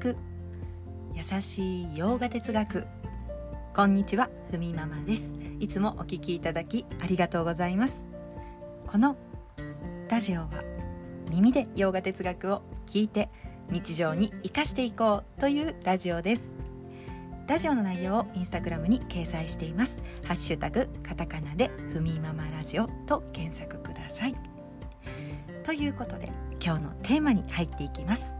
[0.00, 0.16] く
[1.14, 2.86] 優しい洋画哲学。
[3.76, 5.34] こんにちはふみママです。
[5.60, 8.08] いつもお聞きいただきありがとうございます。
[8.86, 9.16] この
[10.08, 10.48] ラジオは
[11.30, 13.28] 耳で洋画哲学を聞いて
[13.70, 16.54] 日常に生かしていこうというラジオです。
[17.46, 20.00] ラジオの内容をインスタグラムに掲載しています。
[20.24, 24.34] ハッシュタグカタカナでふみママラジオと検索ください。
[25.62, 28.39] ということで今日のテーマに入っていきます。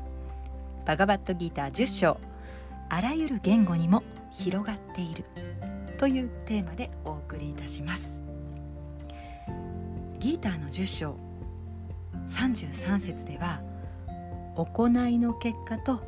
[0.90, 2.20] バガバットギター10章。
[2.88, 5.24] あらゆる言語にも広がっている。
[5.98, 8.18] というテーマでお送りいたします。
[10.18, 11.16] ギーターの10章。
[12.26, 13.60] 33節では
[14.56, 16.00] 行いの結果と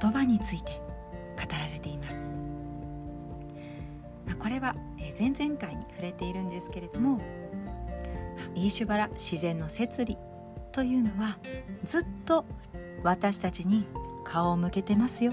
[0.00, 0.80] 言葉について
[1.36, 2.30] 語られています、
[4.26, 4.74] まあ、これは
[5.18, 7.20] 前々回に触れているんですけれども
[8.54, 10.16] イーシュバラ自然の摂理
[10.72, 11.38] というのは
[11.84, 12.44] ずっと
[13.02, 13.86] 私たちに
[14.24, 15.32] 顔を向けてますよ。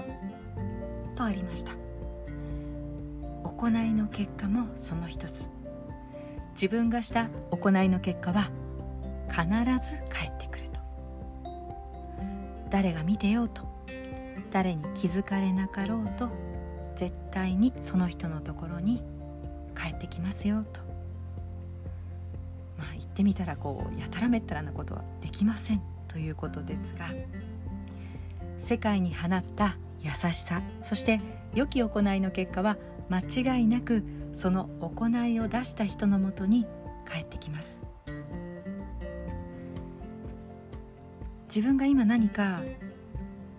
[1.14, 1.72] とありました。
[3.44, 5.50] 行いの結果もその一つ。
[6.52, 8.50] 自分がした行いの結果は
[9.28, 9.44] 必
[9.86, 10.80] ず返ってくると。
[12.70, 13.62] 誰が見てようと
[14.50, 16.30] 誰に気づかれなかろうと
[16.94, 19.02] 絶対にその人のところに
[19.76, 20.80] 帰ってきますよと。
[22.78, 27.06] まあ言ってみたらこうやたらめったらなことはできませんということですが
[28.66, 31.20] 世界に放った優しさそして
[31.54, 32.76] 良き行いの結果は
[33.08, 36.66] 間違いなくその行いを出した人のもとに
[37.08, 37.84] 帰ってきます。
[41.48, 42.60] 自分が今何か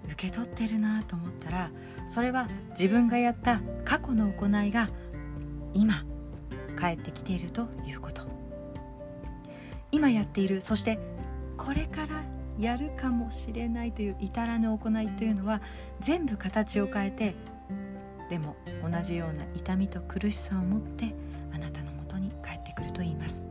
[0.10, 1.72] 受け取ってるなと思ったら
[2.06, 4.90] それは自分がやった過去の行いが
[5.74, 6.04] 今
[6.78, 8.24] 帰ってきているということ。
[9.94, 11.00] 今やっているそして
[11.56, 15.62] これからやるかもしれないという至らぬ行いというのは
[16.00, 17.36] 全部形を変えて
[18.30, 21.14] でも同じような痛みと苦しさを持って
[21.54, 23.48] あなたのもとに帰ってくると言います、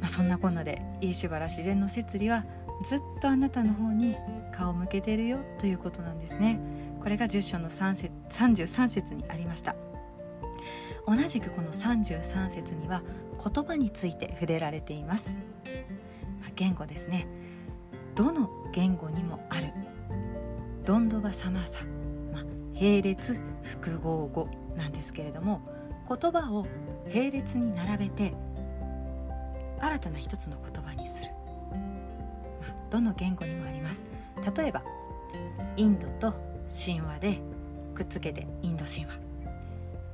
[0.00, 2.44] まあ、そんなこんなでイーシュバラ自然の摂理は
[2.84, 4.16] ずっとあなたの方に
[4.52, 6.60] 顔を向けているよということなんですね。
[7.00, 9.76] これが10章の3節33節にありました。
[11.06, 13.02] 同じくこの33節には
[13.42, 15.38] 言葉について触れられています。
[16.54, 17.26] 言語ですね。
[18.14, 19.72] どの言語にもある。
[20.84, 21.84] ドンドバサマーサ、
[22.32, 25.60] まあ、並列複合語なんですけれども
[26.08, 26.64] 言葉を
[27.12, 28.32] 並列に並べて
[29.80, 31.30] 新たな一つの言葉にする、
[32.60, 34.04] まあ、どの言語にもあります。
[34.56, 34.82] 例えば
[35.76, 36.38] インドと
[36.68, 37.40] 神話で
[37.94, 39.18] くっつけてインド神話。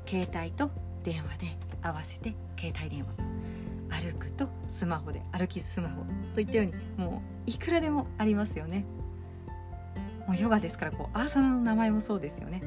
[0.06, 0.70] 携帯と
[1.04, 1.46] 電話で
[1.82, 3.31] 合わせて携帯電話。
[3.92, 6.04] 歩くとスマホで歩きスマホ
[6.34, 8.84] といったようにもういくらでもありますよね。
[10.26, 12.62] もうヨガですからこうアーサナの名前もそうですよね。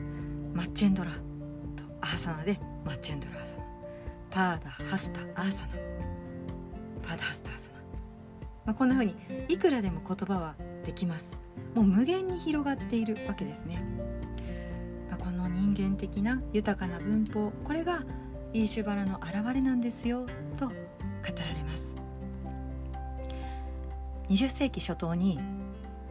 [0.53, 1.17] マッチェンドラと
[2.01, 3.63] アーサナでマッチェンドラアーサナ。
[4.29, 5.73] パーダハスタアーサナ。
[7.01, 7.77] パーダハスタアーサナ、
[8.65, 9.15] まあ、こんな風に
[9.47, 10.55] いくらでも言葉は
[10.85, 11.33] できます。
[11.73, 13.83] もう無限に広がっているわけですね、
[15.09, 18.03] まあ、この人間的な豊かな文法これが
[18.53, 20.25] イーシュバラの現れなんですよ
[20.55, 20.71] と
[21.31, 21.95] られます。
[24.29, 25.39] 20世紀初頭に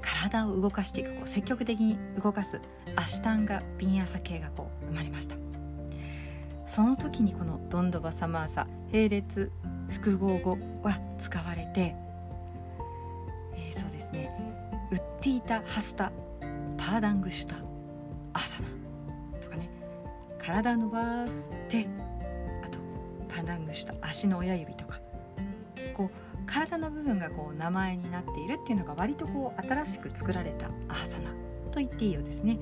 [0.01, 2.61] 体を動かしていくこう積極的に動かす
[2.95, 5.37] アシュタンガ・ビンヤサ系がこう生まれました。
[6.67, 9.51] その時にこのドンドバサマーサ並列
[9.89, 11.95] 複合語は使われて、
[13.55, 14.31] えー、そうですね。
[14.91, 16.13] ウッティータ・ハスタ・
[16.77, 17.57] パーダングシュタ・
[18.33, 18.69] アサナ
[19.41, 19.69] とかね。
[20.39, 21.87] 体伸ばして
[22.63, 22.79] あと
[23.29, 25.04] パーダングシュタ足の親指とか。
[25.95, 31.31] こう体の部分がこう名前になっているっていうのが割とこう新しく作られたアーサナ
[31.71, 32.59] と言っていいようですね。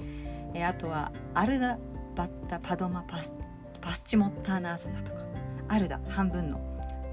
[0.55, 1.79] えあとはアルダ・
[2.15, 3.35] バッタ・パドマパス・
[3.81, 5.25] パスチモッターナーサナとか
[5.69, 6.61] アルダ半分の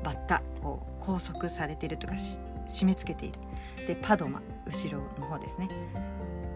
[0.03, 2.13] バッタこう拘束されているとか
[2.67, 3.39] 締め付けている。
[3.87, 5.67] でパドマ後ろの方ですね、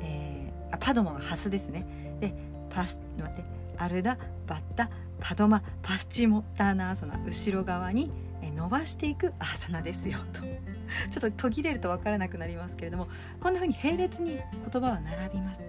[0.02, 1.86] えー、あパドマはハスですね。
[2.20, 2.36] で
[2.70, 3.44] パス待って
[3.78, 4.90] アルダバッタ
[5.20, 8.12] パドマパスチモッターナーサナ後ろ側に
[8.52, 10.42] 伸ばしていくアーサナですよと。
[11.12, 13.08] ちょっと途切れると分からなくなりますけれども
[13.40, 14.38] こんな風に並列に
[14.72, 15.62] 言葉は並びます。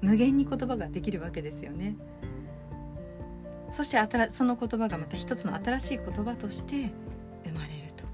[0.00, 1.96] 無限に言葉ができるわけですよね。
[3.72, 6.92] そしてその言葉がまた一つの新しい言葉として
[7.44, 8.04] 生まれると。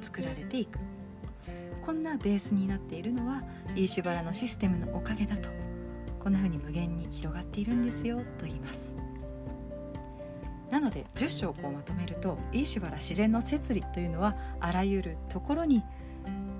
[0.00, 0.78] 作られていく。
[1.84, 3.42] こんなベースになっているのは
[3.74, 5.48] イーシュバラのシステムのおかげだと。
[6.18, 8.94] こんな風に無限に広がっているんですよと言います。
[10.70, 15.82] なので10章をこうまとめるとイーシュバラ自然の摂理というのはあらゆるところに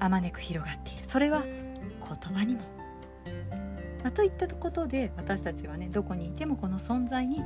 [0.00, 2.60] あまねく広がっているそれは言葉にも、
[4.02, 7.42] まあ、といったことで私たちはねどこにいてもこの存在に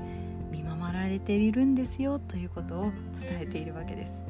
[0.50, 4.22] 見守られているんですよということを伝えているわけです。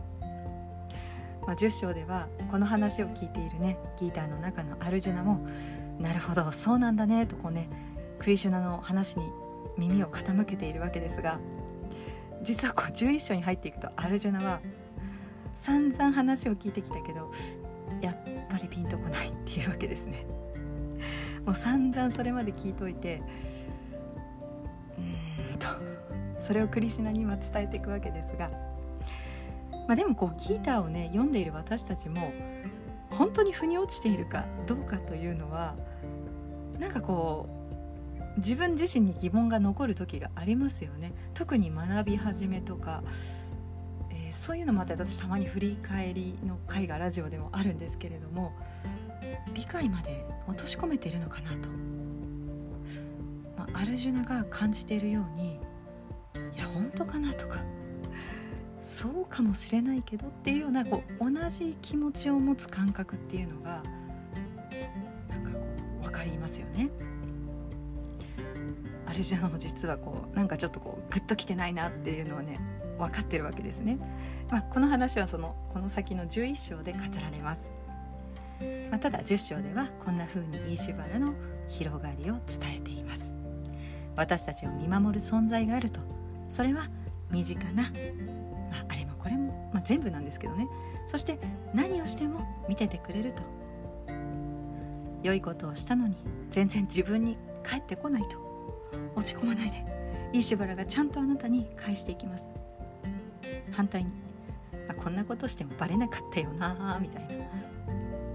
[1.46, 5.46] まあ、10章ではこの話を聞いているねギーターの中のアルジュナも
[6.00, 7.68] なるほどそうなんだねとこうね
[8.18, 9.26] クリシュナの話に
[9.76, 11.38] 耳を傾けているわけですが
[12.44, 14.60] 実はこう11章に入っていくとアルジュナは
[15.56, 17.32] 散々話を聞いてきたけど
[18.00, 18.16] やっ
[18.48, 20.26] ぱりピンとこないっていうわけですね。
[21.44, 23.22] もう散々それまで聞いといて
[24.98, 25.66] うんと
[26.38, 28.50] それをクリシュナに今伝えていくわけですが、
[29.86, 32.32] まあ、でもこうギーターをね読んでいる私たちも
[33.10, 35.74] 本当に腑に落ちているかどうかというのは
[36.78, 37.53] なんかこう
[38.38, 43.02] 自分自身に疑問が残る時がありますよね特に学び始めとか、
[44.10, 48.52] えー、そういうのもあって私たまに振り返りの回がラジオでもあるんですけれども
[49.54, 51.68] 理解まで落とし込めているのかなと、
[53.56, 55.60] まあ、アルジュナが感じているように
[56.54, 57.58] いや本当かなとか
[58.86, 63.82] そうかもしれないけどっていうようなこう同じ気持ちを持つ感覚っていうのが
[65.28, 65.58] なんかこ
[66.00, 66.90] う分かりますよね。
[69.06, 72.58] アルジュナも実はこうなんかちょっとこうグッときてないなっていうのはね
[72.98, 73.98] 分かってるわけですね。
[74.50, 77.72] まあ、この話はそのこの先の11章で語られます。
[78.90, 81.34] まあ、ただ10章ではこんな風にイーシュバラの
[81.68, 83.34] 広がりを伝えています。
[84.16, 86.00] 私たちを見守る存在があると。
[86.48, 86.88] それは
[87.30, 87.88] 身近な、ま
[88.78, 90.68] あ、あれもこれも、まあ、全部なんですけどね。
[91.08, 91.38] そして
[91.74, 93.42] 何をしても見ててくれると。
[95.22, 96.16] 良いことをしたのに
[96.50, 98.43] 全然自分に返ってこないと。
[99.14, 99.84] 落ち込まないで。
[100.32, 102.48] イーシュバラがちゃんとあなたに返していきます。
[103.70, 104.10] 反対に。
[104.88, 107.44] あこんなことしてもバレなかったよなみたいな。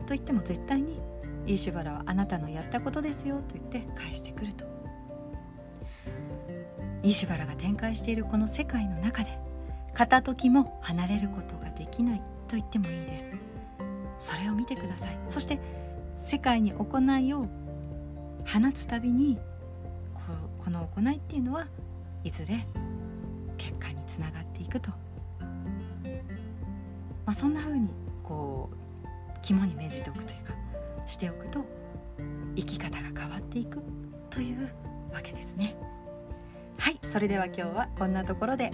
[0.06, 1.00] と言っても絶対に
[1.46, 4.66] イーシュバラはあなたのやったことですよと言って返してくると。
[7.04, 9.38] イーシュバラが展開しているこの世界の中で
[9.94, 13.32] 片時も離れることができないと言ってもいいです。
[14.20, 15.18] それを見てください。
[15.28, 15.60] そして
[16.18, 17.48] 世界に行いを
[18.46, 19.38] 放つたびに
[20.70, 21.66] この行いっていうのは
[22.24, 22.64] いずれ
[23.58, 24.98] 結果につながっていくと、ま
[27.32, 27.90] あ、そんな風に
[28.24, 28.70] こ
[29.04, 29.08] う
[29.42, 30.54] 肝に銘じておくというか
[31.08, 31.66] しておくと
[32.56, 33.80] 生き方が変わっていく
[34.30, 34.70] という
[35.12, 35.76] わけですね。
[36.78, 38.72] はいそれでは今日はこんなところで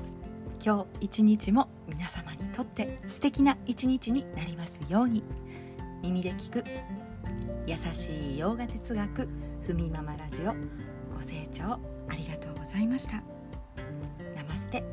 [0.61, 5.23] 今日一日も皆様にとって素敵な一日になりますように。
[6.03, 6.61] 耳で聞く
[7.65, 9.29] 優しい洋画哲学
[9.65, 10.53] ふみママラジオ。
[11.15, 11.79] ご清聴
[12.09, 13.23] ありがとうございました。
[14.35, 14.83] ナマステ。